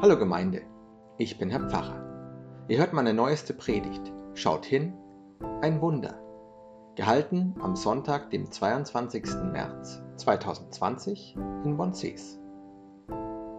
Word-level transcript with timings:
Hallo 0.00 0.16
Gemeinde, 0.16 0.62
ich 1.16 1.38
bin 1.38 1.50
Herr 1.50 1.68
Pfarrer. 1.68 2.64
Ihr 2.68 2.78
hört 2.78 2.92
meine 2.92 3.12
neueste 3.12 3.52
Predigt. 3.52 4.12
Schaut 4.34 4.64
hin, 4.64 4.92
ein 5.60 5.80
Wunder. 5.80 6.14
Gehalten 6.94 7.56
am 7.60 7.74
Sonntag, 7.74 8.30
dem 8.30 8.48
22. 8.48 9.24
März 9.50 10.00
2020 10.18 11.34
in 11.64 11.76
Bonsees. 11.76 12.38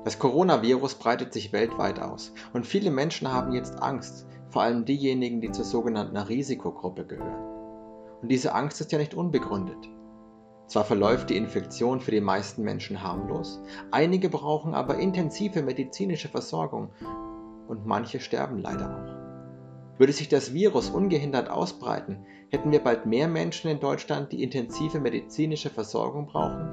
Das 0.05 0.18
Coronavirus 0.18 0.96
breitet 0.96 1.34
sich 1.34 1.52
weltweit 1.52 2.00
aus 2.00 2.34
und 2.54 2.66
viele 2.66 2.90
Menschen 2.90 3.30
haben 3.30 3.52
jetzt 3.52 3.84
Angst, 3.84 4.26
vor 4.50 4.62
allem 4.62 4.86
diejenigen, 4.86 5.42
die 5.42 5.52
zur 5.52 5.66
sogenannten 5.66 6.16
Risikogruppe 6.16 7.06
gehören. 7.06 8.21
Und 8.21 8.32
diese 8.32 8.56
Angst 8.56 8.80
ist 8.80 8.94
ja 8.94 8.98
nicht 8.98 9.14
unbegründet. 9.14 9.90
Zwar 10.70 10.86
verläuft 10.86 11.32
die 11.32 11.38
Infektion 11.38 12.00
für 12.00 12.12
die 12.12 12.22
meisten 12.22 12.62
Menschen 12.62 13.02
harmlos, 13.02 13.60
einige 13.90 14.30
brauchen 14.30 14.76
aber 14.76 14.98
intensive 14.98 15.64
medizinische 15.64 16.27
Versorgung 16.27 16.91
und 17.68 17.88
manche 17.88 18.20
sterben 18.20 18.60
leider 18.60 18.86
auch. 18.86 20.00
Würde 20.00 20.13
sich 20.13 20.30
das 20.30 20.54
Virus 20.54 20.91
ungehindert 20.91 21.50
ausbreiten, 21.50 22.24
hätten 22.52 22.72
wir 22.72 22.84
bald 22.84 23.08
mehr 23.08 23.27
Menschen 23.27 23.72
in 23.72 23.80
Deutschland, 23.80 24.32
die 24.32 24.44
intensive 24.44 25.00
medizinische 25.00 25.72
Versorgung 25.72 26.27
brauchen, 26.27 26.70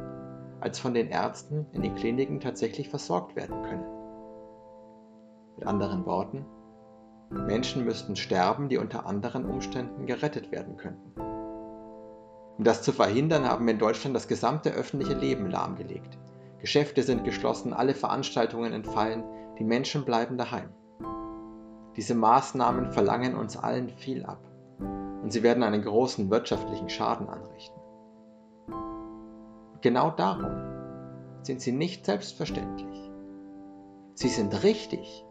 als 0.61 0.79
von 0.79 0.93
den 0.93 1.09
Ärzten 1.09 1.65
in 1.73 1.81
den 1.81 1.95
Kliniken 1.95 2.41
tatsächlich 2.41 2.91
versorgt 2.91 3.35
werden 3.35 3.63
können. 3.63 3.87
Mit 5.57 5.67
anderen 5.67 6.05
Worten, 6.05 6.45
Menschen 7.31 7.87
müssten 7.87 8.15
sterben, 8.15 8.69
die 8.69 8.77
unter 8.77 9.07
anderen 9.07 9.47
Umständen 9.47 10.05
gerettet 10.05 10.53
werden 10.53 10.77
könnten. 10.77 11.15
Um 12.59 12.65
das 12.65 12.83
zu 12.83 12.93
verhindern, 12.93 13.45
haben 13.47 13.67
wir 13.67 13.75
in 13.75 13.79
Deutschland 13.79 14.17
das 14.17 14.29
gesamte 14.29 14.71
öffentliche 14.73 15.15
Leben 15.15 15.51
lahmgelegt. 15.51 16.19
Geschäfte 16.59 17.03
sind 17.03 17.25
geschlossen, 17.25 17.73
alle 17.73 17.95
Veranstaltungen 17.95 18.73
entfallen, 18.73 19.25
die 19.59 19.65
Menschen 19.65 20.05
bleiben 20.05 20.39
daheim. 20.39 20.71
Diese 21.97 22.15
Maßnahmen 22.15 22.93
verlangen 22.93 23.37
uns 23.37 23.57
allen 23.57 23.91
viel 23.91 24.25
ab 24.25 24.41
und 25.23 25.33
sie 25.33 25.43
werden 25.43 25.63
einen 25.63 25.83
großen 25.83 26.31
wirtschaftlichen 26.31 26.89
Schaden 26.89 27.29
anrichten. 27.29 27.81
Genau 29.83 30.11
darum 30.11 31.43
sind 31.43 31.61
sie 31.61 31.73
nicht 31.73 32.07
selbstverständlich. 32.07 33.11
Sie 34.15 34.29
sind 34.29 34.63
richtig, 34.63 35.25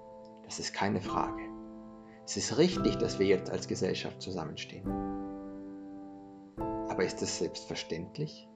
das 0.44 0.60
ist 0.60 0.74
keine 0.74 1.02
Frage. 1.02 1.44
Es 2.26 2.38
ist 2.38 2.58
richtig, 2.58 2.98
dass 2.98 3.20
wir 3.20 3.26
jetzt 3.28 3.52
als 3.52 3.68
Gesellschaft 3.68 4.22
zusammenstehen. 4.22 5.35
Aber 6.96 7.04
ist 7.04 7.22
es 7.22 7.40
selbstverständlich? 7.40 8.48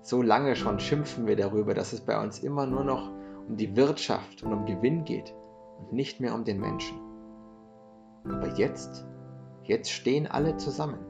So 0.00 0.22
lange 0.22 0.56
schon 0.56 0.80
schimpfen 0.80 1.26
wir 1.26 1.36
darüber, 1.36 1.74
dass 1.74 1.92
es 1.92 2.00
bei 2.00 2.18
uns 2.18 2.38
immer 2.38 2.64
nur 2.64 2.84
noch 2.84 3.10
um 3.46 3.58
die 3.58 3.76
Wirtschaft 3.76 4.42
und 4.42 4.50
um 4.50 4.64
Gewinn 4.64 5.04
geht 5.04 5.34
und 5.78 5.92
nicht 5.92 6.20
mehr 6.20 6.34
um 6.34 6.44
den 6.44 6.58
Menschen. 6.58 6.98
Aber 8.24 8.56
jetzt, 8.56 9.04
jetzt 9.64 9.90
stehen 9.90 10.26
alle 10.26 10.56
zusammen. 10.56 11.00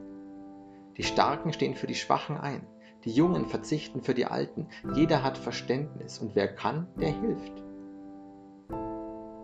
Die 0.97 1.03
Starken 1.03 1.53
stehen 1.53 1.73
für 1.73 1.87
die 1.87 1.95
Schwachen 1.95 2.35
ein, 2.35 2.67
die 3.05 3.11
Jungen 3.11 3.45
verzichten 3.45 4.01
für 4.01 4.13
die 4.13 4.25
Alten, 4.25 4.67
jeder 4.95 5.23
hat 5.23 5.37
Verständnis 5.37 6.19
und 6.19 6.35
wer 6.35 6.53
kann, 6.53 6.87
der 6.99 7.11
hilft. 7.11 7.63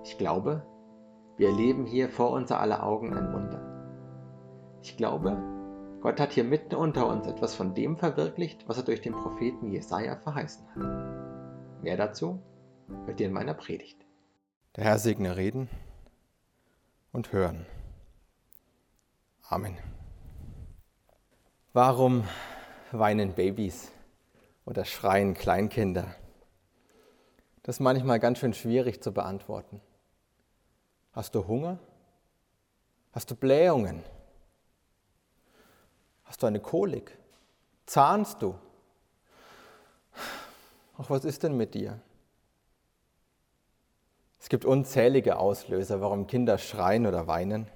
Ich 0.03 0.17
glaube, 0.17 0.65
wir 1.37 1.47
erleben 1.47 1.85
hier 1.85 2.09
vor 2.09 2.31
unser 2.31 2.59
aller 2.59 2.83
Augen 2.83 3.15
ein 3.15 3.31
Wunder. 3.31 4.81
Ich 4.81 4.97
glaube, 4.97 5.41
Gott 6.01 6.19
hat 6.21 6.31
hier 6.31 6.45
mitten 6.45 6.75
unter 6.75 7.07
uns 7.07 7.27
etwas 7.27 7.55
von 7.55 7.75
dem 7.75 7.97
verwirklicht, 7.97 8.67
was 8.69 8.77
er 8.77 8.83
durch 8.83 9.01
den 9.01 9.13
Propheten 9.13 9.69
Jesaja 9.69 10.15
verheißen 10.15 10.65
hat. 10.69 11.83
Mehr 11.83 11.97
dazu 11.97 12.41
hört 13.05 13.19
ihr 13.19 13.27
in 13.27 13.33
meiner 13.33 13.53
Predigt. 13.53 14.05
Der 14.77 14.85
Herr 14.85 14.97
segne 14.97 15.35
reden 15.35 15.67
und 17.11 17.33
hören. 17.33 17.65
Amen. 19.43 19.77
Warum 21.73 22.23
weinen 22.91 23.33
Babys 23.33 23.91
oder 24.65 24.85
schreien 24.85 25.33
Kleinkinder? 25.33 26.15
Das 27.63 27.75
ist 27.75 27.79
manchmal 27.81 28.19
ganz 28.19 28.39
schön 28.39 28.53
schwierig 28.53 29.03
zu 29.03 29.11
beantworten. 29.11 29.81
Hast 31.11 31.35
du 31.35 31.45
Hunger? 31.45 31.77
Hast 33.11 33.31
du 33.31 33.35
Blähungen? 33.35 34.03
Hast 36.29 36.43
du 36.43 36.47
eine 36.47 36.59
Kolik? 36.59 37.17
Zahnst 37.87 38.43
du? 38.43 38.53
Ach, 40.99 41.09
was 41.09 41.25
ist 41.25 41.41
denn 41.41 41.57
mit 41.57 41.73
dir? 41.73 41.99
Es 44.39 44.47
gibt 44.47 44.63
unzählige 44.63 45.39
Auslöser, 45.39 46.01
warum 46.01 46.27
Kinder 46.27 46.59
schreien 46.59 47.07
oder 47.07 47.25
weinen. 47.25 47.67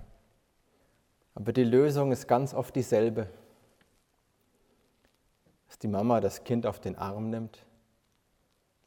Aber 1.34 1.52
die 1.52 1.64
Lösung 1.64 2.12
ist 2.12 2.28
ganz 2.28 2.54
oft 2.54 2.76
dieselbe. 2.76 3.28
Dass 5.68 5.80
die 5.80 5.88
Mama 5.88 6.22
das 6.22 6.44
Kind 6.44 6.68
auf 6.68 6.80
den 6.80 6.96
Arm 6.96 7.32
nimmt, 7.32 7.66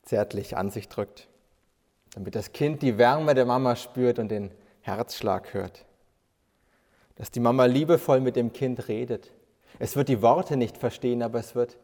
zärtlich 0.03 0.57
an 0.57 0.71
sich 0.71 0.89
drückt, 0.89 1.27
damit 2.15 2.37
das 2.37 2.53
Kind 2.53 2.83
die 2.83 2.99
Wärme 2.99 3.35
der 3.35 3.47
Mama 3.47 3.75
spürt 3.75 4.21
und 4.21 4.29
den 4.29 4.53
Herzschlag 4.83 5.53
hört. 5.55 5.85
Dass 7.17 7.33
die 7.33 7.41
Mama 7.41 7.65
liebevoll 7.65 8.21
mit 8.21 8.37
dem 8.37 8.53
Kind 8.53 8.87
redet, 8.87 9.33
es 9.79 9.97
wird 9.97 10.09
die 10.09 10.23
Worte 10.23 10.57
nicht 10.57 10.79
verstehen, 10.79 11.23
aber 11.23 11.39
es 11.39 11.55
wird 11.55 11.77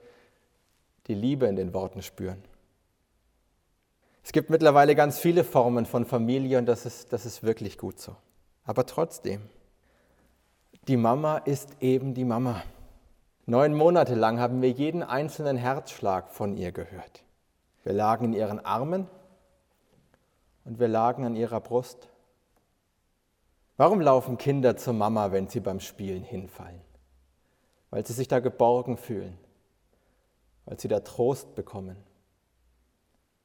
die 1.06 1.14
Liebe 1.14 1.46
in 1.46 1.56
den 1.56 1.74
Worten 1.74 2.02
spüren. 2.02 2.42
Es 4.24 4.32
gibt 4.32 4.50
mittlerweile 4.50 4.94
ganz 4.94 5.18
viele 5.18 5.42
Formen 5.44 5.84
von 5.84 6.04
Familie 6.04 6.58
und 6.58 6.66
das 6.66 6.86
ist, 6.86 7.12
das 7.12 7.26
ist 7.26 7.42
wirklich 7.42 7.76
gut 7.76 7.98
so. 7.98 8.14
Aber 8.64 8.86
trotzdem, 8.86 9.42
die 10.88 10.96
Mama 10.96 11.38
ist 11.38 11.70
eben 11.80 12.14
die 12.14 12.24
Mama. 12.24 12.62
Neun 13.46 13.74
Monate 13.74 14.14
lang 14.14 14.38
haben 14.38 14.62
wir 14.62 14.70
jeden 14.70 15.02
einzelnen 15.02 15.56
Herzschlag 15.56 16.30
von 16.30 16.56
ihr 16.56 16.70
gehört. 16.70 17.24
Wir 17.82 17.92
lagen 17.92 18.26
in 18.26 18.32
ihren 18.32 18.64
Armen 18.64 19.08
und 20.64 20.78
wir 20.78 20.86
lagen 20.86 21.24
an 21.24 21.34
ihrer 21.34 21.60
Brust. 21.60 22.08
Warum 23.76 24.00
laufen 24.00 24.38
Kinder 24.38 24.76
zur 24.76 24.92
Mama, 24.92 25.32
wenn 25.32 25.48
sie 25.48 25.58
beim 25.58 25.80
Spielen 25.80 26.22
hinfallen? 26.22 26.80
Weil 27.92 28.04
sie 28.04 28.12
sich 28.12 28.26
da 28.26 28.40
geborgen 28.40 28.96
fühlen, 28.96 29.38
weil 30.64 30.80
sie 30.80 30.88
da 30.88 30.98
Trost 30.98 31.54
bekommen 31.54 31.96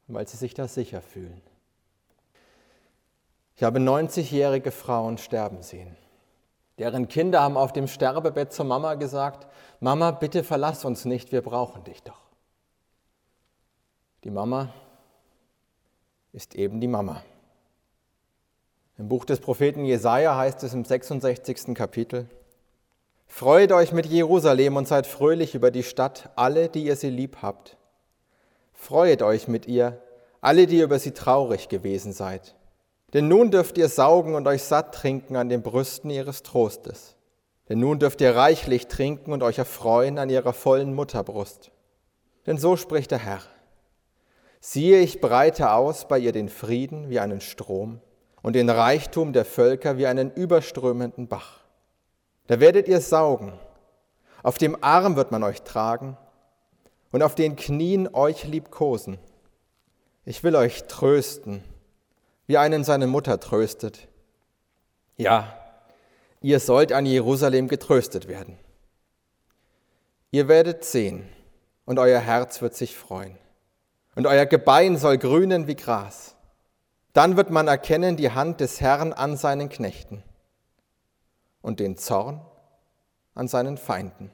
weil 0.07 0.27
sie 0.27 0.37
sich 0.37 0.53
da 0.53 0.67
sicher 0.67 1.01
fühlen. 1.01 1.41
Ich 3.55 3.63
habe 3.63 3.79
90-jährige 3.79 4.71
Frauen 4.71 5.17
sterben 5.17 5.61
sehen. 5.63 5.97
Deren 6.77 7.07
Kinder 7.07 7.41
haben 7.41 7.57
auf 7.57 7.73
dem 7.73 7.87
Sterbebett 7.87 8.53
zur 8.53 8.65
Mama 8.65 8.93
gesagt, 8.95 9.47
Mama, 9.79 10.11
bitte 10.11 10.43
verlass 10.43 10.85
uns 10.85 11.05
nicht, 11.05 11.31
wir 11.31 11.41
brauchen 11.41 11.83
dich 11.83 12.03
doch. 12.03 12.21
Die 14.23 14.29
Mama 14.29 14.73
ist 16.33 16.55
eben 16.55 16.79
die 16.79 16.87
Mama. 16.87 17.23
Im 18.97 19.09
Buch 19.09 19.25
des 19.25 19.39
Propheten 19.39 19.85
Jesaja 19.85 20.35
heißt 20.35 20.63
es 20.63 20.73
im 20.73 20.85
66. 20.85 21.73
Kapitel, 21.75 22.29
Freut 23.27 23.71
euch 23.71 23.91
mit 23.91 24.07
Jerusalem 24.07 24.77
und 24.77 24.87
seid 24.87 25.05
fröhlich 25.05 25.53
über 25.53 25.69
die 25.69 25.83
Stadt, 25.83 26.31
alle, 26.35 26.69
die 26.69 26.85
ihr 26.85 26.95
sie 26.95 27.09
lieb 27.09 27.37
habt. 27.41 27.77
Freut 28.73 29.21
euch 29.21 29.47
mit 29.47 29.67
ihr, 29.67 30.01
alle, 30.41 30.65
die 30.65 30.77
ihr 30.77 30.85
über 30.85 30.97
sie 30.97 31.11
traurig 31.11 31.69
gewesen 31.69 32.13
seid. 32.13 32.55
Denn 33.13 33.27
nun 33.27 33.51
dürft 33.51 33.77
ihr 33.77 33.89
saugen 33.89 34.35
und 34.35 34.47
euch 34.47 34.63
satt 34.63 34.95
trinken 34.95 35.35
an 35.35 35.49
den 35.49 35.61
Brüsten 35.61 36.09
ihres 36.09 36.43
Trostes. 36.43 37.15
Denn 37.69 37.79
nun 37.79 37.99
dürft 37.99 38.21
ihr 38.21 38.35
reichlich 38.35 38.87
trinken 38.87 39.33
und 39.33 39.43
euch 39.43 39.57
erfreuen 39.57 40.19
an 40.19 40.29
ihrer 40.29 40.53
vollen 40.53 40.93
Mutterbrust. 40.93 41.71
Denn 42.45 42.57
so 42.57 42.77
spricht 42.77 43.11
der 43.11 43.19
Herr. 43.19 43.41
Siehe, 44.59 44.99
ich 44.99 45.21
breite 45.21 45.71
aus 45.71 46.07
bei 46.07 46.17
ihr 46.17 46.31
den 46.31 46.49
Frieden 46.49 47.09
wie 47.09 47.19
einen 47.19 47.41
Strom 47.41 48.01
und 48.41 48.53
den 48.53 48.69
Reichtum 48.69 49.33
der 49.33 49.45
Völker 49.45 49.97
wie 49.97 50.07
einen 50.07 50.31
überströmenden 50.31 51.27
Bach. 51.27 51.66
Da 52.47 52.61
werdet 52.61 52.87
ihr 52.87 53.01
saugen, 53.01 53.53
auf 54.41 54.57
dem 54.57 54.81
Arm 54.81 55.17
wird 55.17 55.31
man 55.31 55.43
euch 55.43 55.63
tragen 55.63 56.17
und 57.11 57.21
auf 57.21 57.35
den 57.35 57.57
Knien 57.57 58.07
euch 58.13 58.45
liebkosen. 58.45 59.19
Ich 60.23 60.43
will 60.43 60.55
euch 60.55 60.85
trösten, 60.85 61.63
wie 62.47 62.57
einen 62.57 62.85
seine 62.85 63.07
Mutter 63.07 63.39
tröstet. 63.39 64.07
Ja, 65.17 65.57
ihr 66.41 66.61
sollt 66.61 66.93
an 66.93 67.05
Jerusalem 67.05 67.67
getröstet 67.67 68.29
werden. 68.29 68.57
Ihr 70.31 70.47
werdet 70.47 70.85
sehen 70.85 71.27
und 71.85 71.99
euer 71.99 72.19
Herz 72.19 72.61
wird 72.61 72.75
sich 72.75 72.95
freuen 72.95 73.37
und 74.15 74.25
euer 74.25 74.45
Gebein 74.45 74.97
soll 74.97 75.17
grünen 75.17 75.67
wie 75.67 75.75
Gras. 75.75 76.35
Dann 77.11 77.35
wird 77.35 77.49
man 77.49 77.67
erkennen 77.67 78.15
die 78.15 78.31
Hand 78.31 78.61
des 78.61 78.79
Herrn 78.79 79.11
an 79.11 79.35
seinen 79.35 79.69
Knechten 79.69 80.23
und 81.61 81.79
den 81.79 81.97
Zorn 81.97 82.41
an 83.33 83.47
seinen 83.47 83.77
Feinden. 83.77 84.31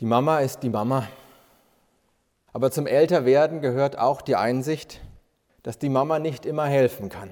Die 0.00 0.04
Mama 0.04 0.40
ist 0.40 0.62
die 0.62 0.68
Mama. 0.68 1.08
Aber 2.52 2.70
zum 2.70 2.86
Älterwerden 2.86 3.60
gehört 3.60 3.98
auch 3.98 4.20
die 4.20 4.36
Einsicht, 4.36 5.00
dass 5.62 5.78
die 5.78 5.88
Mama 5.88 6.18
nicht 6.18 6.46
immer 6.46 6.66
helfen 6.66 7.08
kann. 7.08 7.30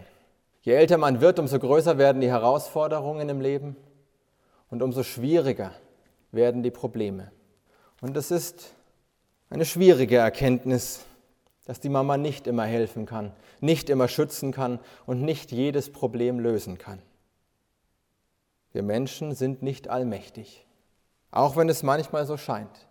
Je 0.63 0.73
älter 0.73 0.97
man 0.97 1.21
wird, 1.21 1.39
umso 1.39 1.59
größer 1.59 1.99
werden 1.99 2.23
die 2.23 2.31
Herausforderungen 2.31 3.29
im 3.29 3.41
Leben 3.41 3.77
und 4.71 4.83
umso 4.83 5.03
schwieriger 5.03 5.73
werden 6.33 6.63
die 6.63 6.71
Probleme. 6.71 7.31
Und 8.01 8.17
es 8.17 8.31
ist 8.31 8.75
eine 9.51 9.67
schwierige 9.67 10.17
Erkenntnis, 10.17 11.05
dass 11.65 11.81
die 11.81 11.89
Mama 11.89 12.17
nicht 12.17 12.47
immer 12.47 12.65
helfen 12.65 13.07
kann, 13.07 13.33
nicht 13.61 13.91
immer 13.91 14.09
schützen 14.09 14.53
kann 14.53 14.81
und 15.07 15.23
nicht 15.23 15.53
jedes 15.53 15.93
Problem 15.93 16.41
lösen 16.41 16.79
kann. 16.79 17.01
Wir 18.75 18.83
Menschen 18.83 19.37
sind 19.37 19.63
nicht 19.63 19.89
allmächtig, 19.89 20.67
auch 21.31 21.57
wenn 21.57 21.69
es 21.69 21.85
manchmal 21.85 22.27
so 22.27 22.37
scheint. 22.37 22.89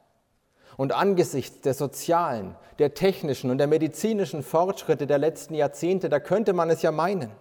Und 0.77 0.93
angesichts 0.93 1.59
der 1.59 1.73
sozialen, 1.73 2.55
der 2.79 2.93
technischen 2.93 3.51
und 3.51 3.57
der 3.57 3.67
medizinischen 3.67 4.43
Fortschritte 4.43 5.05
der 5.05 5.17
letzten 5.17 5.53
Jahrzehnte, 5.53 6.07
da 6.07 6.21
könnte 6.21 6.53
man 6.53 6.69
es 6.69 6.81
ja 6.81 6.91
meinen. 6.91 7.31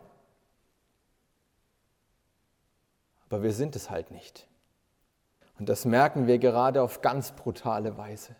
Aber 3.31 3.45
wir 3.45 3.53
sind 3.53 3.77
es 3.77 3.91
halt 3.91 4.11
nicht. 4.11 4.49
Und 5.61 5.69
das 5.69 5.85
merken 5.85 6.27
wir 6.27 6.39
gerade 6.39 6.83
auf 6.83 7.01
ganz 7.01 7.31
brutale 7.31 7.97
Weise. 7.97 8.35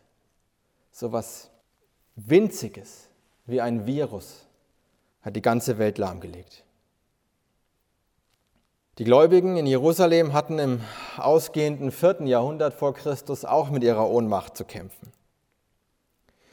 So 0.91 1.13
was 1.13 1.49
Winziges 2.17 3.09
wie 3.47 3.61
ein 3.61 3.87
Virus 3.87 4.49
hat 5.23 5.37
die 5.37 5.43
ganze 5.43 5.79
Welt 5.79 5.97
lahmgelegt. 5.99 6.65
Die 8.99 9.05
Gläubigen 9.05 9.57
in 9.57 9.65
Jerusalem 9.65 10.35
hatten 10.35 10.59
im 10.59 10.81
ausgehenden 11.17 11.91
vierten 11.91 12.27
Jahrhundert 12.27 12.75
vor 12.75 12.93
Christus 12.93 13.47
auch 13.47 13.71
mit 13.71 13.83
ihrer 13.83 14.11
Ohnmacht 14.11 14.55
zu 14.55 14.67
kämpfen. 14.67 15.11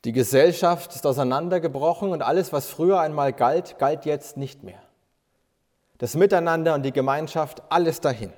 Die 0.05 0.13
Gesellschaft 0.13 0.95
ist 0.95 1.05
auseinandergebrochen 1.05 2.11
und 2.11 2.21
alles, 2.21 2.53
was 2.53 2.67
früher 2.67 3.01
einmal 3.01 3.33
galt, 3.33 3.77
galt 3.77 4.05
jetzt 4.05 4.37
nicht 4.37 4.63
mehr. 4.63 4.81
Das 5.97 6.15
Miteinander 6.15 6.75
und 6.75 6.83
die 6.83 6.93
Gemeinschaft, 6.93 7.61
alles 7.67 7.99
dahin. 7.99 8.31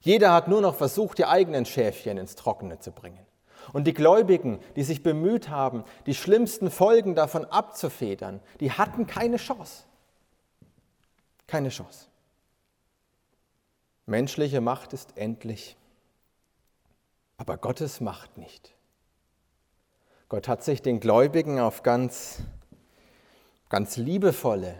Jeder 0.00 0.32
hat 0.32 0.48
nur 0.48 0.60
noch 0.60 0.74
versucht, 0.74 1.18
die 1.18 1.24
eigenen 1.24 1.64
Schäfchen 1.64 2.18
ins 2.18 2.34
Trockene 2.34 2.80
zu 2.80 2.90
bringen. 2.90 3.24
Und 3.72 3.86
die 3.86 3.94
Gläubigen, 3.94 4.58
die 4.74 4.82
sich 4.82 5.04
bemüht 5.04 5.48
haben, 5.48 5.84
die 6.06 6.14
schlimmsten 6.16 6.72
Folgen 6.72 7.14
davon 7.14 7.44
abzufedern, 7.44 8.40
die 8.58 8.72
hatten 8.72 9.06
keine 9.06 9.36
Chance. 9.36 9.84
Keine 11.46 11.68
Chance. 11.68 12.06
Menschliche 14.06 14.60
Macht 14.60 14.92
ist 14.92 15.16
endlich, 15.16 15.76
aber 17.36 17.56
Gottes 17.56 18.00
Macht 18.00 18.36
nicht. 18.36 18.74
Gott 20.28 20.48
hat 20.48 20.64
sich 20.64 20.82
den 20.82 20.98
Gläubigen 20.98 21.60
auf 21.60 21.82
ganz, 21.82 22.42
ganz 23.68 23.96
liebevolle 23.96 24.74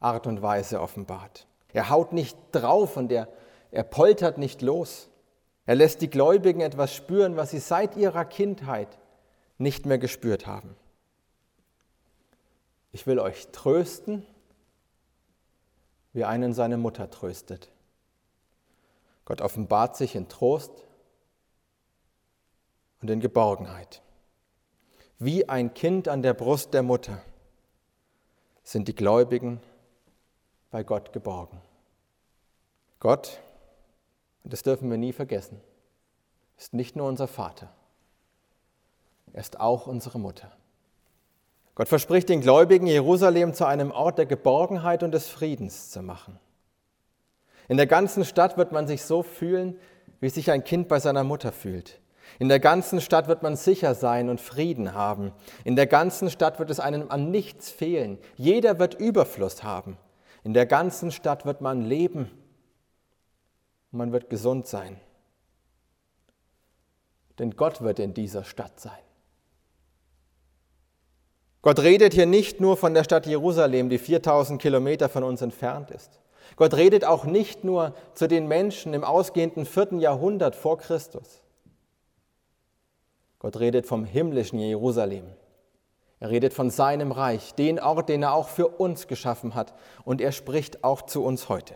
Art 0.00 0.26
und 0.26 0.42
Weise 0.42 0.80
offenbart. 0.80 1.46
Er 1.72 1.90
haut 1.90 2.12
nicht 2.12 2.36
drauf 2.52 2.96
und 2.96 3.10
er, 3.12 3.28
er 3.70 3.84
poltert 3.84 4.36
nicht 4.36 4.62
los. 4.62 5.08
Er 5.64 5.74
lässt 5.74 6.02
die 6.02 6.10
Gläubigen 6.10 6.60
etwas 6.60 6.94
spüren, 6.94 7.36
was 7.36 7.50
sie 7.50 7.60
seit 7.60 7.96
ihrer 7.96 8.24
Kindheit 8.24 8.98
nicht 9.58 9.86
mehr 9.86 9.98
gespürt 9.98 10.46
haben. 10.46 10.76
Ich 12.92 13.06
will 13.06 13.18
euch 13.18 13.48
trösten, 13.48 14.26
wie 16.12 16.24
einen 16.24 16.52
seine 16.52 16.78
Mutter 16.78 17.10
tröstet. 17.10 17.70
Gott 19.28 19.42
offenbart 19.42 19.94
sich 19.94 20.14
in 20.14 20.26
Trost 20.30 20.72
und 23.02 23.10
in 23.10 23.20
Geborgenheit. 23.20 24.00
Wie 25.18 25.46
ein 25.50 25.74
Kind 25.74 26.08
an 26.08 26.22
der 26.22 26.32
Brust 26.32 26.72
der 26.72 26.82
Mutter 26.82 27.20
sind 28.62 28.88
die 28.88 28.94
Gläubigen 28.94 29.60
bei 30.70 30.82
Gott 30.82 31.12
geborgen. 31.12 31.60
Gott 33.00 33.38
und 34.44 34.54
das 34.54 34.62
dürfen 34.62 34.90
wir 34.90 34.96
nie 34.96 35.12
vergessen, 35.12 35.60
ist 36.56 36.72
nicht 36.72 36.96
nur 36.96 37.06
unser 37.06 37.28
Vater, 37.28 37.68
er 39.34 39.40
ist 39.42 39.60
auch 39.60 39.86
unsere 39.86 40.18
Mutter. 40.18 40.50
Gott 41.74 41.88
verspricht 41.88 42.30
den 42.30 42.40
Gläubigen, 42.40 42.86
Jerusalem 42.86 43.52
zu 43.52 43.66
einem 43.66 43.90
Ort 43.90 44.16
der 44.16 44.24
Geborgenheit 44.24 45.02
und 45.02 45.12
des 45.12 45.28
Friedens 45.28 45.90
zu 45.90 46.00
machen. 46.00 46.40
In 47.68 47.76
der 47.76 47.86
ganzen 47.86 48.24
Stadt 48.24 48.56
wird 48.56 48.72
man 48.72 48.86
sich 48.86 49.02
so 49.02 49.22
fühlen, 49.22 49.78
wie 50.20 50.30
sich 50.30 50.50
ein 50.50 50.64
Kind 50.64 50.88
bei 50.88 50.98
seiner 50.98 51.22
Mutter 51.22 51.52
fühlt. 51.52 52.00
In 52.38 52.48
der 52.48 52.60
ganzen 52.60 53.00
Stadt 53.00 53.28
wird 53.28 53.42
man 53.42 53.56
sicher 53.56 53.94
sein 53.94 54.28
und 54.28 54.40
Frieden 54.40 54.94
haben. 54.94 55.32
In 55.64 55.76
der 55.76 55.86
ganzen 55.86 56.30
Stadt 56.30 56.58
wird 56.58 56.70
es 56.70 56.80
einem 56.80 57.10
an 57.10 57.30
nichts 57.30 57.70
fehlen. 57.70 58.18
Jeder 58.36 58.78
wird 58.78 58.94
Überfluss 58.94 59.62
haben. 59.62 59.96
In 60.44 60.54
der 60.54 60.66
ganzen 60.66 61.10
Stadt 61.10 61.46
wird 61.46 61.60
man 61.60 61.82
leben 61.82 62.30
man 63.90 64.12
wird 64.12 64.30
gesund 64.30 64.66
sein. 64.66 65.00
Denn 67.38 67.52
Gott 67.52 67.80
wird 67.80 67.98
in 67.98 68.14
dieser 68.14 68.44
Stadt 68.44 68.80
sein. 68.80 68.98
Gott 71.62 71.80
redet 71.80 72.14
hier 72.14 72.26
nicht 72.26 72.60
nur 72.60 72.76
von 72.76 72.94
der 72.94 73.04
Stadt 73.04 73.26
Jerusalem, 73.26 73.88
die 73.88 73.98
4000 73.98 74.60
Kilometer 74.60 75.08
von 75.08 75.24
uns 75.24 75.42
entfernt 75.42 75.90
ist. 75.90 76.20
Gott 76.56 76.74
redet 76.74 77.04
auch 77.04 77.24
nicht 77.24 77.64
nur 77.64 77.94
zu 78.14 78.28
den 78.28 78.48
Menschen 78.48 78.94
im 78.94 79.04
ausgehenden 79.04 79.66
vierten 79.66 80.00
Jahrhundert 80.00 80.56
vor 80.56 80.78
Christus. 80.78 81.42
Gott 83.38 83.58
redet 83.60 83.86
vom 83.86 84.04
himmlischen 84.04 84.58
Jerusalem. 84.58 85.24
Er 86.20 86.30
redet 86.30 86.52
von 86.52 86.70
seinem 86.70 87.12
Reich, 87.12 87.54
den 87.54 87.78
Ort, 87.78 88.08
den 88.08 88.24
er 88.24 88.34
auch 88.34 88.48
für 88.48 88.66
uns 88.66 89.06
geschaffen 89.06 89.54
hat. 89.54 89.74
Und 90.04 90.20
er 90.20 90.32
spricht 90.32 90.82
auch 90.82 91.02
zu 91.02 91.24
uns 91.24 91.48
heute. 91.48 91.74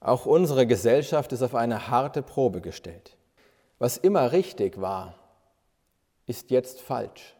Auch 0.00 0.26
unsere 0.26 0.66
Gesellschaft 0.66 1.32
ist 1.32 1.42
auf 1.42 1.54
eine 1.54 1.88
harte 1.88 2.22
Probe 2.22 2.60
gestellt. 2.60 3.16
Was 3.78 3.96
immer 3.96 4.32
richtig 4.32 4.80
war, 4.80 5.14
ist 6.26 6.50
jetzt 6.50 6.80
falsch. 6.80 7.36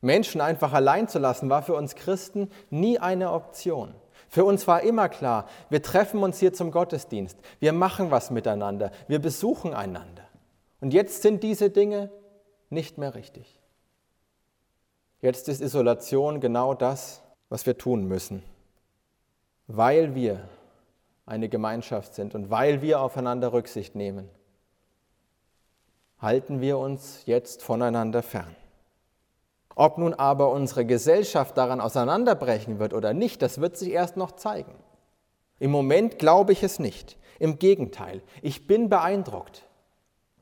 Menschen 0.00 0.40
einfach 0.40 0.72
allein 0.72 1.08
zu 1.08 1.18
lassen, 1.18 1.50
war 1.50 1.62
für 1.62 1.74
uns 1.74 1.94
Christen 1.94 2.50
nie 2.70 2.98
eine 2.98 3.32
Option. 3.32 3.94
Für 4.28 4.44
uns 4.44 4.66
war 4.66 4.82
immer 4.82 5.08
klar, 5.08 5.46
wir 5.70 5.82
treffen 5.82 6.22
uns 6.22 6.38
hier 6.38 6.52
zum 6.52 6.70
Gottesdienst, 6.70 7.38
wir 7.60 7.72
machen 7.72 8.10
was 8.10 8.30
miteinander, 8.30 8.90
wir 9.06 9.20
besuchen 9.20 9.72
einander. 9.72 10.24
Und 10.80 10.92
jetzt 10.92 11.22
sind 11.22 11.42
diese 11.42 11.70
Dinge 11.70 12.10
nicht 12.70 12.98
mehr 12.98 13.14
richtig. 13.14 13.58
Jetzt 15.20 15.48
ist 15.48 15.60
Isolation 15.60 16.40
genau 16.40 16.74
das, 16.74 17.22
was 17.48 17.66
wir 17.66 17.76
tun 17.76 18.04
müssen, 18.06 18.42
weil 19.66 20.14
wir 20.14 20.40
eine 21.26 21.48
Gemeinschaft 21.48 22.14
sind 22.14 22.34
und 22.34 22.50
weil 22.50 22.82
wir 22.82 23.00
aufeinander 23.00 23.52
Rücksicht 23.52 23.94
nehmen, 23.94 24.28
halten 26.20 26.60
wir 26.60 26.78
uns 26.78 27.22
jetzt 27.26 27.62
voneinander 27.62 28.22
fern. 28.22 28.54
Ob 29.78 29.96
nun 29.96 30.12
aber 30.12 30.50
unsere 30.50 30.84
Gesellschaft 30.84 31.56
daran 31.56 31.80
auseinanderbrechen 31.80 32.80
wird 32.80 32.92
oder 32.92 33.14
nicht, 33.14 33.42
das 33.42 33.60
wird 33.60 33.76
sich 33.76 33.92
erst 33.92 34.16
noch 34.16 34.32
zeigen. 34.32 34.74
Im 35.60 35.70
Moment 35.70 36.18
glaube 36.18 36.52
ich 36.52 36.64
es 36.64 36.80
nicht. 36.80 37.16
Im 37.38 37.60
Gegenteil, 37.60 38.22
ich 38.42 38.66
bin 38.66 38.88
beeindruckt. 38.88 39.62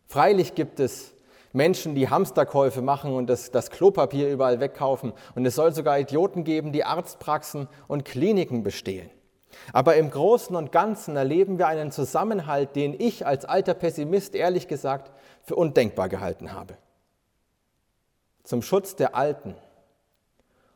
Freilich 0.07 0.55
gibt 0.55 0.81
es 0.81 1.13
Menschen, 1.53 1.95
die 1.95 2.09
Hamsterkäufe 2.09 2.81
machen 2.81 3.13
und 3.13 3.27
das, 3.27 3.51
das, 3.51 3.71
Klopapier 3.71 4.31
überall 4.31 4.59
wegkaufen. 4.59 5.13
Und 5.35 5.45
es 5.45 5.55
soll 5.55 5.75
sogar 5.75 5.99
Idioten 5.99 6.43
geben, 6.43 6.73
die 6.73 6.85
Arztpraxen 6.85 7.69
und 7.89 8.07
Kliniken 8.07 8.63
bestehlen. 8.63 9.11
Aber 9.75 9.97
im 9.97 10.11
Großen 10.11 10.57
und 10.57 10.73
Ganzen 10.73 11.15
erleben 11.15 11.59
wir 11.59 11.67
einen 11.67 11.93
Zusammenhalt, 11.93 12.75
den 12.75 12.99
ich 12.99 13.27
als 13.27 13.45
alter 13.45 13.75
Pessimist 13.75 14.35
ehrlich 14.35 14.67
gesagt 14.67 15.13
für 15.43 15.57
undenkbar 15.57 16.09
gehalten 16.09 16.55
habe. 16.55 16.79
Zum 18.47 18.63
Schutz 18.63 18.95
der 18.95 19.17
Alten 19.17 19.57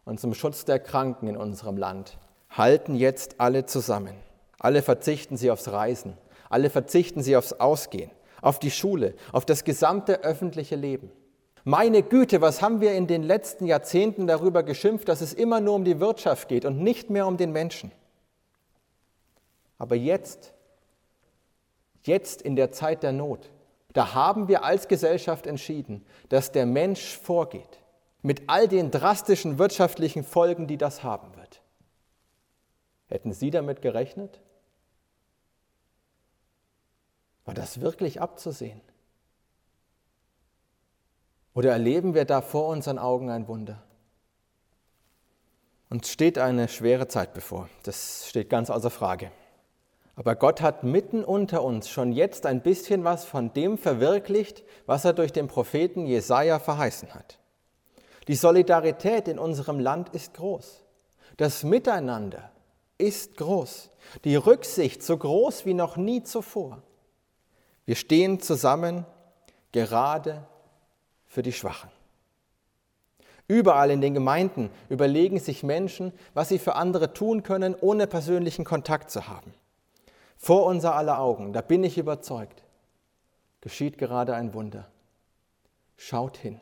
und 0.05 0.19
zum 0.19 0.35
Schutz 0.35 0.65
der 0.65 0.81
Kranken 0.81 1.29
in 1.29 1.37
unserem 1.37 1.77
Land 1.77 2.19
halten 2.49 2.97
jetzt 2.97 3.37
alle 3.39 3.65
zusammen. 3.65 4.17
Alle 4.59 4.83
verzichten 4.83 5.37
sie 5.37 5.53
aufs 5.53 5.69
Reisen, 5.69 6.19
alle 6.49 6.69
verzichten 6.69 7.23
sie 7.23 7.37
aufs 7.37 7.53
Ausgehen, 7.53 8.11
auf 8.43 8.59
die 8.59 8.73
Schule, 8.73 9.15
auf 9.31 9.47
das 9.47 9.63
gesamte 9.63 10.25
öffentliche 10.25 10.75
Leben. 10.75 11.13
Meine 11.63 12.03
Güte, 12.03 12.41
was 12.41 12.61
haben 12.61 12.81
wir 12.81 12.95
in 12.95 13.07
den 13.07 13.23
letzten 13.23 13.67
Jahrzehnten 13.67 14.27
darüber 14.27 14.65
geschimpft, 14.65 15.09
dass 15.09 15.21
es 15.21 15.33
immer 15.33 15.61
nur 15.61 15.77
um 15.77 15.85
die 15.85 16.01
Wirtschaft 16.01 16.49
geht 16.49 16.65
und 16.65 16.81
nicht 16.81 17.09
mehr 17.09 17.29
um 17.29 17.37
den 17.37 17.53
Menschen. 17.53 17.93
Aber 19.79 19.95
jetzt, 19.95 20.55
jetzt 22.03 22.43
in 22.43 22.57
der 22.57 22.73
Zeit 22.73 23.05
der 23.05 23.13
Not, 23.13 23.49
da 23.93 24.15
haben 24.15 24.49
wir 24.49 24.65
als 24.65 24.89
Gesellschaft 24.89 25.47
entschieden, 25.47 26.05
dass 26.29 26.53
der 26.53 26.67
Mensch 26.67 27.17
vorgeht, 27.17 27.81
mit 28.23 28.43
all 28.49 28.69
den 28.69 28.91
drastischen 28.91 29.59
wirtschaftlichen 29.59 30.25
Folgen, 30.25 30.67
die 30.67 30.77
das 30.77 31.03
haben 31.03 31.35
wird. 31.37 31.61
Hätten 33.09 33.33
Sie 33.33 33.51
damit 33.51 33.83
gerechnet? 33.83 34.41
War 37.45 37.55
das 37.55 37.81
wirklich 37.81 38.21
abzusehen? 38.21 38.81
Oder 41.55 41.73
erleben 41.73 42.15
wir 42.15 42.25
da 42.25 42.43
vor 42.43 42.69
unseren 42.69 42.99
Augen 42.99 43.31
ein 43.31 43.49
Wunder? 43.49 43.83
Uns 45.89 46.09
steht 46.09 46.39
eine 46.39 46.69
schwere 46.69 47.09
Zeit 47.09 47.35
bevor, 47.35 47.69
das 47.83 48.29
steht 48.29 48.49
ganz 48.49 48.71
außer 48.71 48.91
Frage. 48.91 49.33
Aber 50.21 50.37
Gott 50.37 50.61
hat 50.61 50.85
mitten 50.85 51.25
unter 51.25 51.65
uns 51.65 51.89
schon 51.89 52.13
jetzt 52.13 52.45
ein 52.45 52.61
bisschen 52.61 53.05
was 53.05 53.25
von 53.25 53.55
dem 53.55 53.79
verwirklicht, 53.79 54.65
was 54.85 55.07
er 55.07 55.15
durch 55.15 55.33
den 55.33 55.49
Propheten 55.49 56.05
Jesaja 56.05 56.59
verheißen 56.59 57.15
hat. 57.15 57.39
Die 58.29 58.35
Solidarität 58.35 59.29
in 59.29 59.39
unserem 59.39 59.81
Land 59.81 60.11
ist 60.11 60.35
groß. 60.35 60.85
Das 61.39 61.65
Miteinander 61.65 62.53
ist 62.99 63.39
groß. 63.39 63.89
Die 64.25 64.37
Rücksicht 64.37 65.03
so 65.03 65.17
groß 65.17 65.65
wie 65.65 65.73
noch 65.73 65.97
nie 65.97 66.23
zuvor. 66.23 66.83
Wir 67.87 67.97
stehen 67.97 68.41
zusammen 68.41 69.07
gerade 69.73 70.47
für 71.25 71.41
die 71.41 71.55
Schwachen. 71.55 71.89
Überall 73.49 73.91
in 73.91 74.03
den 74.03 74.13
Gemeinden 74.13 74.69
überlegen 74.91 75.39
sich 75.39 75.63
Menschen, 75.63 76.13
was 76.35 76.51
sie 76.51 76.59
für 76.59 76.75
andere 76.75 77.15
tun 77.15 77.43
können, 77.43 77.75
ohne 77.75 78.07
persönlichen 78.07 78.67
Kontakt 78.67 79.11
zu 79.11 79.27
haben. 79.27 79.55
Vor 80.43 80.65
unser 80.65 80.95
aller 80.95 81.19
Augen, 81.19 81.53
da 81.53 81.61
bin 81.61 81.85
ich 81.85 81.99
überzeugt, 81.99 82.63
geschieht 83.61 83.99
gerade 83.99 84.35
ein 84.35 84.55
Wunder. 84.55 84.91
Schaut 85.99 86.39
hin. 86.39 86.59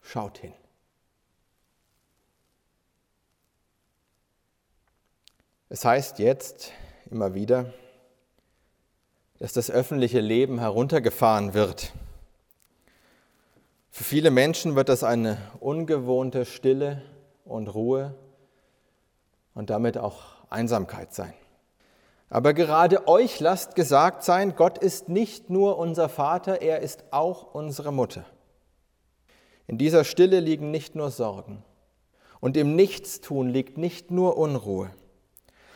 Schaut 0.00 0.38
hin. 0.38 0.52
Es 5.68 5.84
heißt 5.84 6.18
jetzt 6.18 6.72
immer 7.08 7.34
wieder, 7.34 7.72
dass 9.38 9.52
das 9.52 9.70
öffentliche 9.70 10.20
Leben 10.20 10.58
heruntergefahren 10.58 11.54
wird. 11.54 11.92
Für 13.92 14.02
viele 14.02 14.32
Menschen 14.32 14.74
wird 14.74 14.88
das 14.88 15.04
eine 15.04 15.38
ungewohnte 15.60 16.46
Stille 16.46 17.00
und 17.44 17.68
Ruhe 17.68 18.16
und 19.54 19.70
damit 19.70 19.98
auch 19.98 20.24
Einsamkeit 20.50 21.14
sein. 21.14 21.34
Aber 22.30 22.52
gerade 22.52 23.08
euch 23.08 23.40
lasst 23.40 23.74
gesagt 23.74 24.22
sein, 24.22 24.54
Gott 24.54 24.78
ist 24.78 25.08
nicht 25.08 25.48
nur 25.48 25.78
unser 25.78 26.08
Vater, 26.08 26.60
er 26.60 26.80
ist 26.80 27.04
auch 27.10 27.54
unsere 27.54 27.92
Mutter. 27.92 28.24
In 29.66 29.78
dieser 29.78 30.04
Stille 30.04 30.40
liegen 30.40 30.70
nicht 30.70 30.94
nur 30.94 31.10
Sorgen 31.10 31.62
und 32.40 32.56
im 32.56 32.76
Nichtstun 32.76 33.48
liegt 33.48 33.78
nicht 33.78 34.10
nur 34.10 34.36
Unruhe. 34.36 34.90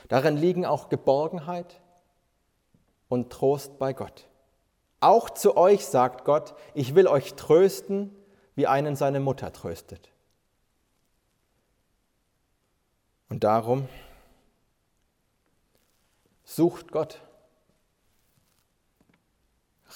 Darin 0.08 0.36
liegen 0.36 0.66
auch 0.66 0.88
Geborgenheit 0.88 1.80
und 3.08 3.30
Trost 3.30 3.78
bei 3.78 3.92
Gott. 3.92 4.28
Auch 5.00 5.30
zu 5.30 5.56
euch 5.56 5.86
sagt 5.86 6.24
Gott, 6.24 6.54
ich 6.74 6.94
will 6.94 7.08
euch 7.08 7.34
trösten, 7.34 8.14
wie 8.54 8.66
einen 8.66 8.94
seine 8.94 9.20
Mutter 9.20 9.52
tröstet. 9.52 10.10
Und 13.28 13.42
darum 13.44 13.88
sucht 16.56 16.92
Gott, 16.92 17.20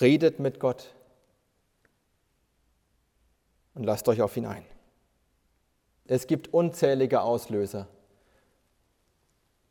redet 0.00 0.38
mit 0.38 0.58
Gott 0.58 0.94
und 3.74 3.84
lasst 3.84 4.08
euch 4.08 4.22
auf 4.22 4.36
ihn 4.36 4.46
ein. 4.46 4.64
Es 6.06 6.26
gibt 6.26 6.54
unzählige 6.54 7.20
Auslöser, 7.20 7.88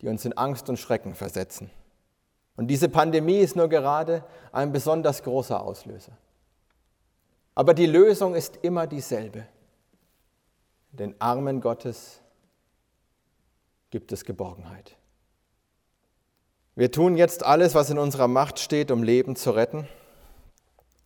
die 0.02 0.08
uns 0.08 0.26
in 0.26 0.34
Angst 0.34 0.70
und 0.70 0.78
Schrecken 0.78 1.16
versetzen. 1.16 1.72
Und 2.56 2.68
diese 2.68 2.90
Pandemie 2.90 3.40
ist 3.40 3.56
nur 3.56 3.68
gerade 3.68 4.24
ein 4.52 4.72
besonders 4.72 5.24
großer 5.24 5.62
Auslöser. 5.62 6.18
Aber 7.56 7.74
die 7.74 7.86
Lösung 7.86 8.36
ist 8.36 8.58
immer 8.58 8.86
dieselbe. 8.86 9.48
Den 10.92 11.20
Armen 11.20 11.62
Gottes 11.62 12.22
gibt 13.90 14.12
es 14.12 14.24
Geborgenheit. 14.24 14.98
Wir 16.76 16.92
tun 16.92 17.16
jetzt 17.16 17.44
alles, 17.44 17.74
was 17.74 17.90
in 17.90 17.98
unserer 17.98 18.28
Macht 18.28 18.60
steht, 18.60 18.92
um 18.92 19.02
Leben 19.02 19.36
zu 19.36 19.52
retten. 19.52 19.88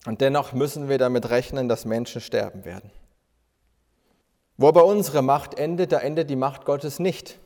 Und 0.04 0.20
dennoch 0.20 0.52
müssen 0.52 0.88
wir 0.88 0.98
damit 0.98 1.30
rechnen, 1.30 1.68
dass 1.68 1.84
Menschen 1.84 2.20
sterben 2.20 2.64
werden. 2.64 2.90
Wo 4.56 4.68
aber 4.68 4.84
unsere 4.84 5.22
Macht 5.22 5.54
endet, 5.54 5.92
da 5.92 5.98
endet 5.98 6.28
die 6.28 6.36
Macht 6.36 6.64
Gottes 6.64 6.98
nicht. 6.98 7.38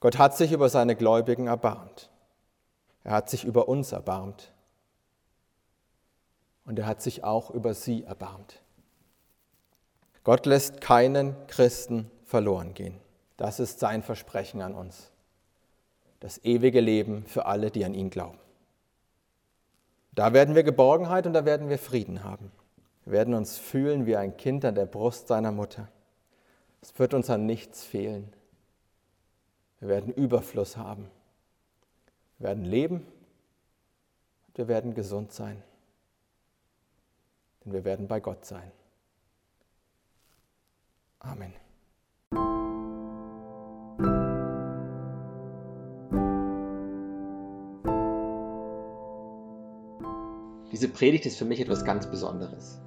Gott 0.00 0.18
hat 0.18 0.36
sich 0.36 0.52
über 0.52 0.68
seine 0.68 0.96
Gläubigen 0.96 1.48
erbarmt. 1.48 2.10
Er 3.04 3.12
hat 3.12 3.30
sich 3.30 3.44
über 3.44 3.68
uns 3.68 3.92
erbarmt. 3.92 4.52
Und 6.64 6.78
er 6.78 6.86
hat 6.86 7.02
sich 7.02 7.24
auch 7.24 7.50
über 7.50 7.74
sie 7.74 8.04
erbarmt. 8.04 8.62
Gott 10.24 10.46
lässt 10.46 10.80
keinen 10.80 11.34
Christen 11.48 12.10
verloren 12.24 12.74
gehen. 12.74 13.00
Das 13.36 13.58
ist 13.58 13.80
sein 13.80 14.02
Versprechen 14.02 14.62
an 14.62 14.74
uns. 14.74 15.11
Das 16.22 16.38
ewige 16.44 16.78
Leben 16.78 17.26
für 17.26 17.46
alle, 17.46 17.72
die 17.72 17.84
an 17.84 17.94
ihn 17.94 18.08
glauben. 18.08 18.38
Da 20.12 20.32
werden 20.32 20.54
wir 20.54 20.62
Geborgenheit 20.62 21.26
und 21.26 21.32
da 21.32 21.44
werden 21.44 21.68
wir 21.68 21.78
Frieden 21.78 22.22
haben. 22.22 22.52
Wir 23.04 23.14
werden 23.14 23.34
uns 23.34 23.58
fühlen 23.58 24.06
wie 24.06 24.14
ein 24.14 24.36
Kind 24.36 24.64
an 24.64 24.76
der 24.76 24.86
Brust 24.86 25.26
seiner 25.26 25.50
Mutter. 25.50 25.88
Es 26.80 26.96
wird 26.96 27.12
uns 27.12 27.28
an 27.28 27.44
nichts 27.44 27.82
fehlen. 27.82 28.32
Wir 29.80 29.88
werden 29.88 30.14
Überfluss 30.14 30.76
haben. 30.76 31.10
Wir 32.38 32.50
werden 32.50 32.66
leben. 32.66 33.04
Wir 34.54 34.68
werden 34.68 34.94
gesund 34.94 35.32
sein. 35.32 35.60
Denn 37.64 37.72
wir 37.72 37.84
werden 37.84 38.06
bei 38.06 38.20
Gott 38.20 38.44
sein. 38.44 38.70
Amen. 41.18 41.52
Diese 50.82 50.92
Predigt 50.92 51.26
ist 51.26 51.38
für 51.38 51.44
mich 51.44 51.60
etwas 51.60 51.84
ganz 51.84 52.08
Besonderes. 52.10 52.82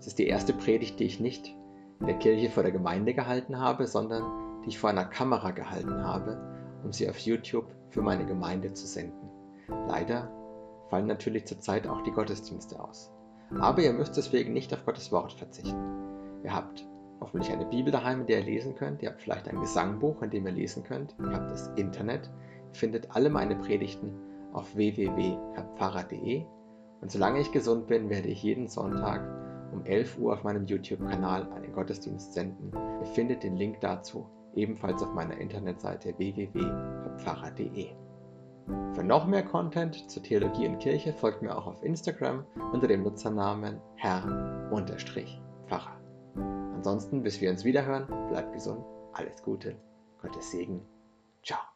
Es 0.00 0.08
ist 0.08 0.18
die 0.18 0.26
erste 0.26 0.52
Predigt, 0.52 0.98
die 0.98 1.04
ich 1.04 1.20
nicht 1.20 1.54
in 2.00 2.08
der 2.08 2.18
Kirche 2.18 2.50
vor 2.50 2.64
der 2.64 2.72
Gemeinde 2.72 3.14
gehalten 3.14 3.60
habe, 3.60 3.86
sondern 3.86 4.24
die 4.64 4.70
ich 4.70 4.80
vor 4.80 4.90
einer 4.90 5.04
Kamera 5.04 5.52
gehalten 5.52 6.02
habe, 6.02 6.40
um 6.82 6.92
sie 6.92 7.08
auf 7.08 7.18
YouTube 7.18 7.66
für 7.90 8.02
meine 8.02 8.26
Gemeinde 8.26 8.72
zu 8.72 8.84
senden. 8.84 9.30
Leider 9.86 10.28
fallen 10.88 11.06
natürlich 11.06 11.46
zurzeit 11.46 11.86
auch 11.86 12.02
die 12.02 12.10
Gottesdienste 12.10 12.82
aus. 12.82 13.12
Aber 13.60 13.80
ihr 13.80 13.92
müsst 13.92 14.16
deswegen 14.16 14.52
nicht 14.52 14.74
auf 14.74 14.84
Gottes 14.84 15.12
Wort 15.12 15.32
verzichten. 15.32 16.40
Ihr 16.42 16.52
habt 16.52 16.84
hoffentlich 17.20 17.52
eine 17.52 17.66
Bibel 17.66 17.92
daheim, 17.92 18.22
in 18.22 18.26
der 18.26 18.40
ihr 18.40 18.46
lesen 18.46 18.74
könnt. 18.74 19.04
Ihr 19.04 19.10
habt 19.10 19.22
vielleicht 19.22 19.46
ein 19.46 19.60
Gesangbuch, 19.60 20.20
in 20.22 20.30
dem 20.30 20.48
ihr 20.48 20.52
lesen 20.52 20.82
könnt. 20.82 21.14
Ihr 21.20 21.32
habt 21.32 21.52
das 21.52 21.68
Internet. 21.76 22.28
Ihr 22.70 22.74
findet 22.74 23.14
alle 23.14 23.30
meine 23.30 23.54
Predigten 23.54 24.16
auf 24.52 24.74
www.herrpfarrer.de. 24.74 26.44
Und 27.00 27.10
solange 27.10 27.40
ich 27.40 27.52
gesund 27.52 27.86
bin, 27.86 28.10
werde 28.10 28.28
ich 28.28 28.42
jeden 28.42 28.68
Sonntag 28.68 29.22
um 29.72 29.84
11 29.84 30.18
Uhr 30.18 30.34
auf 30.34 30.44
meinem 30.44 30.66
YouTube-Kanal 30.66 31.50
einen 31.52 31.72
Gottesdienst 31.72 32.34
senden. 32.34 32.70
Ihr 32.74 33.06
findet 33.06 33.42
den 33.42 33.56
Link 33.56 33.80
dazu 33.80 34.26
ebenfalls 34.54 35.02
auf 35.02 35.12
meiner 35.14 35.38
Internetseite 35.38 36.14
www.pfarrer.de. 36.18 37.88
Für 38.94 39.04
noch 39.04 39.26
mehr 39.26 39.42
Content 39.42 40.10
zur 40.10 40.22
Theologie 40.22 40.64
in 40.64 40.78
Kirche 40.78 41.12
folgt 41.12 41.42
mir 41.42 41.56
auch 41.56 41.66
auf 41.66 41.82
Instagram 41.82 42.44
unter 42.72 42.86
dem 42.86 43.02
Nutzernamen 43.02 43.80
Herr-Pfarrer. 43.96 45.20
Ansonsten, 46.74 47.22
bis 47.22 47.40
wir 47.40 47.50
uns 47.50 47.64
wiederhören, 47.64 48.06
bleibt 48.28 48.52
gesund, 48.52 48.84
alles 49.12 49.42
Gute, 49.42 49.76
Gottes 50.20 50.50
Segen, 50.50 50.82
ciao. 51.42 51.69